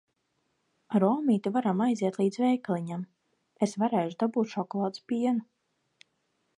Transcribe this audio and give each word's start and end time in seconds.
Ar 0.99 1.03
omīti 1.09 1.51
varam 1.57 1.83
aiziet 1.87 2.17
līdz 2.21 2.41
veikaliņam. 2.45 3.05
Es 3.67 3.79
varēšu 3.85 4.21
dabūt 4.25 4.53
šokolādes 4.57 5.09
pienu. 5.13 6.11